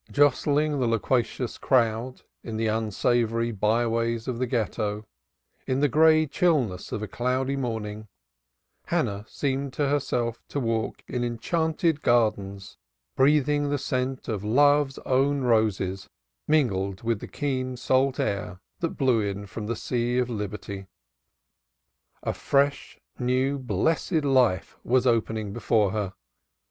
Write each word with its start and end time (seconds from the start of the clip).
Jostling 0.09 0.79
the 0.79 0.87
loquacious 0.87 1.59
crowd, 1.59 2.23
in 2.43 2.57
the 2.57 2.65
unsavory 2.65 3.51
by 3.51 3.85
ways 3.85 4.27
of 4.27 4.39
the 4.39 4.47
Ghetto, 4.47 5.03
in 5.67 5.79
the 5.79 5.87
gray 5.87 6.25
chillness 6.25 6.91
of 6.91 7.03
a 7.03 7.07
cloudy 7.07 7.55
morning, 7.55 8.07
Hannah 8.87 9.25
seemed 9.29 9.73
to 9.73 9.87
herself 9.89 10.41
to 10.47 10.59
walk 10.59 11.03
in 11.07 11.23
enchanted 11.23 12.01
gardens, 12.01 12.77
breathing 13.15 13.69
the 13.69 13.77
scent 13.77 14.27
of 14.27 14.43
love's 14.43 14.97
own 15.05 15.41
roses 15.41 16.09
mingled 16.47 17.03
with 17.03 17.19
the 17.19 17.27
keen 17.27 17.77
salt 17.77 18.19
air 18.19 18.59
that 18.79 18.97
blew 18.97 19.19
in 19.19 19.45
from 19.45 19.67
the 19.67 19.75
sea 19.75 20.17
of 20.17 20.31
liberty. 20.31 20.87
A 22.23 22.33
fresh, 22.33 22.99
new 23.19 23.59
blessed 23.59 24.23
life 24.25 24.77
was 24.83 25.05
opening 25.05 25.53
before 25.53 25.91
her. 25.91 26.13